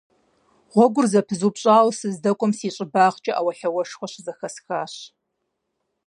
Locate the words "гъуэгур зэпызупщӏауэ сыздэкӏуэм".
0.71-2.51